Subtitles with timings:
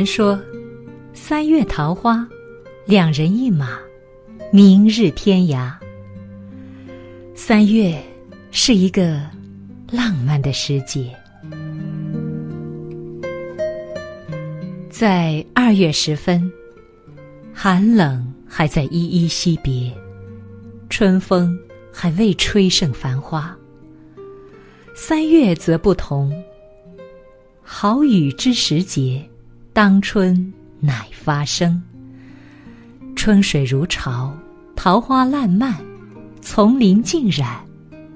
[0.00, 0.40] 人说
[1.12, 2.26] ：“三月桃花，
[2.86, 3.78] 两人一马，
[4.50, 5.70] 明日天涯。”
[7.36, 8.02] 三月
[8.50, 9.20] 是一个
[9.92, 11.14] 浪漫的时节，
[14.88, 16.50] 在二月时分，
[17.52, 19.92] 寒冷还在依依惜别，
[20.88, 21.54] 春风
[21.92, 23.54] 还未吹盛繁花。
[24.94, 26.32] 三月则不同，
[27.60, 29.22] 好雨之时节。
[29.82, 31.82] 当春乃发生，
[33.16, 34.30] 春水如潮，
[34.76, 35.74] 桃花烂漫，
[36.42, 37.56] 丛林尽染，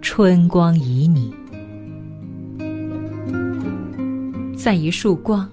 [0.00, 1.32] 春光旖旎。
[4.56, 5.48] 在一束光、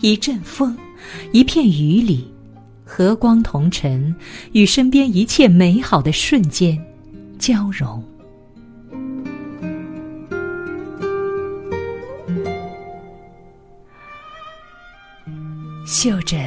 [0.00, 0.74] 一阵风、
[1.30, 2.32] 一片雨里，
[2.82, 4.16] 和光同尘，
[4.52, 6.82] 与身边一切美好的瞬间
[7.38, 8.02] 交融。
[15.90, 16.38] 嗅着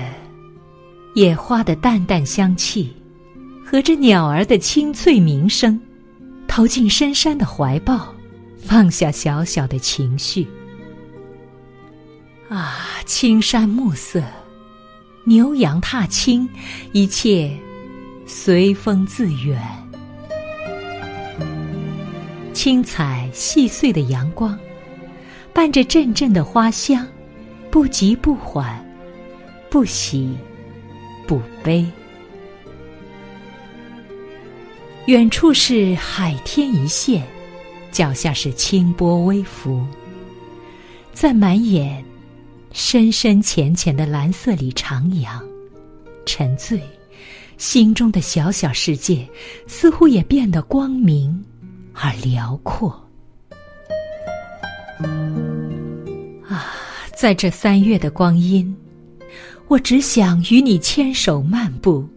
[1.15, 2.95] 野花的淡淡香气，
[3.65, 5.77] 和着鸟儿的清脆鸣声，
[6.47, 8.15] 投进深山的怀抱，
[8.57, 10.47] 放下小小的情绪。
[12.47, 14.23] 啊，青山暮色，
[15.25, 16.47] 牛羊踏青，
[16.93, 17.51] 一切
[18.25, 19.61] 随风自远。
[22.53, 24.57] 轻彩细碎的阳光，
[25.51, 27.05] 伴着阵阵的花香，
[27.69, 28.82] 不急不缓。
[29.73, 30.29] 不喜，
[31.25, 31.83] 不悲。
[35.07, 37.23] 远处是海天一线，
[37.91, 39.83] 脚下是清波微浮。
[41.11, 42.05] 在满眼
[42.71, 45.41] 深深浅浅的蓝色里徜徉、
[46.23, 46.79] 沉醉，
[47.57, 49.27] 心中的小小世界
[49.65, 51.43] 似乎也变得光明
[51.95, 52.91] 而辽阔。
[56.47, 56.75] 啊，
[57.17, 58.71] 在这三月的光阴。
[59.67, 62.07] 我只想与你牵手漫步，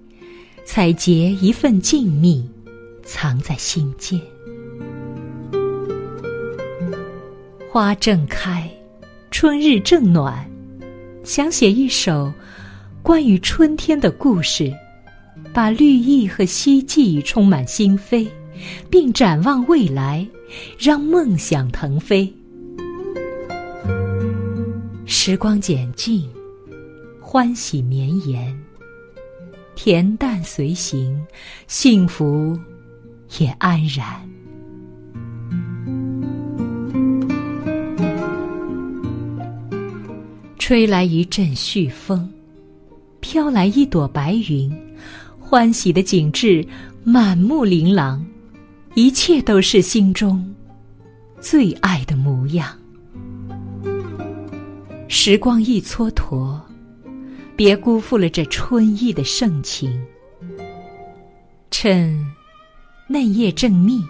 [0.64, 2.44] 采撷一份静谧，
[3.02, 4.20] 藏在心间。
[7.70, 8.68] 花正开，
[9.30, 10.44] 春日正暖，
[11.24, 12.32] 想写一首
[13.02, 14.72] 关于春天的故事，
[15.54, 18.28] 把绿意和希冀充满心扉，
[18.90, 20.26] 并展望未来，
[20.78, 22.30] 让梦想腾飞。
[25.06, 26.28] 时光渐近。
[27.28, 28.56] 欢喜绵延，
[29.74, 31.20] 恬淡随行，
[31.66, 32.56] 幸福
[33.40, 34.06] 也安然。
[40.56, 42.30] 吹来一阵煦风，
[43.18, 44.72] 飘来一朵白云，
[45.40, 46.64] 欢喜的景致
[47.02, 48.24] 满目琳琅，
[48.94, 50.54] 一切都是心中
[51.40, 52.68] 最爱的模样。
[55.08, 56.60] 时光一蹉跎。
[57.56, 60.00] 别辜负了这春意的盛情。
[61.70, 62.24] 趁
[63.08, 64.04] 嫩叶正密，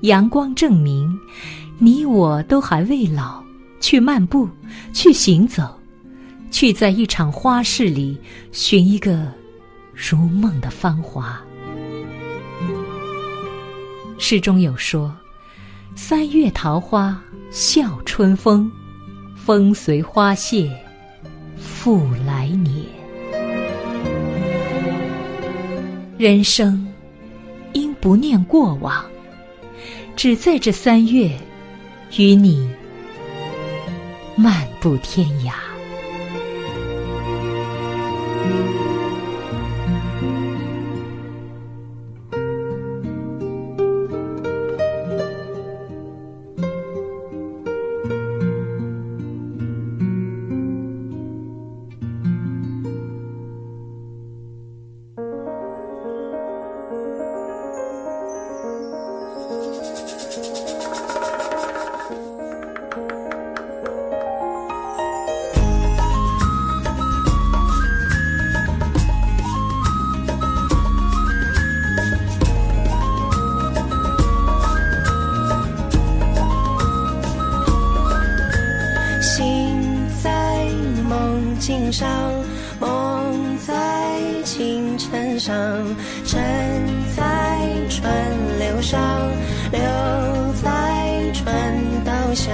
[0.00, 1.18] 阳光正明，
[1.78, 3.42] 你我都还未老，
[3.80, 4.48] 去漫步，
[4.92, 5.78] 去行走，
[6.50, 8.18] 去在一场花事里
[8.50, 9.30] 寻一个
[9.94, 11.40] 如梦的芳华。
[14.18, 15.14] 诗中有说
[15.96, 17.20] ：“三月桃花
[17.50, 18.70] 笑春风，
[19.34, 20.70] 风随花谢。”
[21.82, 22.84] 复来年，
[26.18, 26.86] 人生
[27.72, 29.02] 应不念过往，
[30.14, 31.30] 只在这三月，
[32.18, 32.68] 与你
[34.36, 35.69] 漫步天涯。
[81.92, 82.08] 上，
[82.78, 83.74] 梦在
[84.44, 85.54] 清晨上，
[86.24, 86.40] 沉
[87.16, 87.58] 在
[87.88, 88.12] 川
[88.58, 89.00] 流上，
[89.72, 89.80] 留
[90.62, 91.54] 在川
[92.04, 92.52] 道下。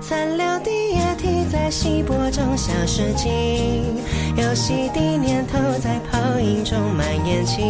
[0.00, 3.96] 残留的液体在稀薄中消失尽，
[4.36, 7.60] 游戏的念头在泡影中蔓延起。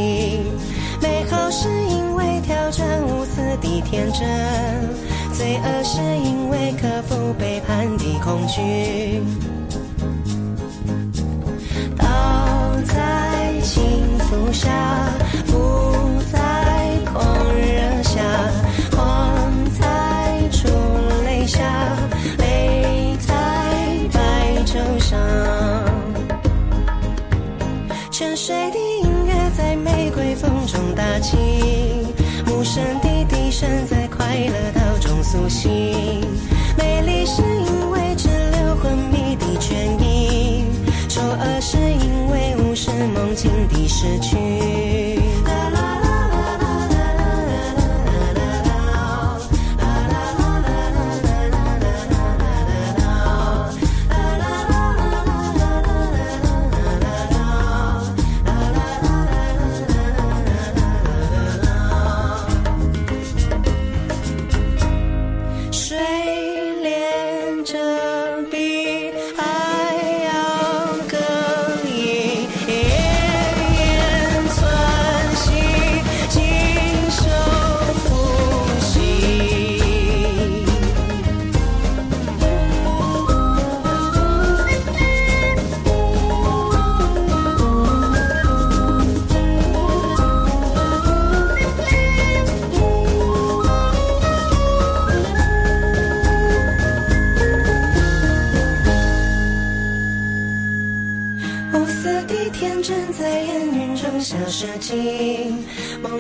[1.00, 4.26] 美好是因为挑战无私的天真，
[5.32, 8.04] 罪恶是因为克服背叛的。
[8.26, 9.22] 恐惧。
[11.96, 12.04] 倒
[12.84, 13.84] 在幸
[14.18, 14.68] 福下，
[15.46, 15.92] 不
[16.32, 16.38] 在
[17.12, 17.22] 狂
[17.54, 18.20] 热下，
[18.90, 19.40] 狂
[19.78, 20.66] 在出
[21.24, 21.60] 泪下，
[22.38, 23.32] 泪在
[24.12, 24.18] 白
[24.64, 25.16] 昼上。
[28.10, 31.36] 沉睡的音乐在玫瑰风中打起，
[32.48, 35.85] 无声的笛声在快乐岛中苏醒。
[43.96, 44.36] 失去。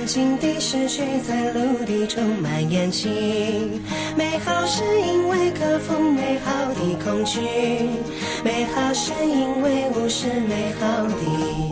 [0.06, 3.82] 梦境的失去在陆地充满眼睛。
[4.16, 7.40] 美好是因为克服美好的恐惧，
[8.44, 11.65] 美好是因为无视美好的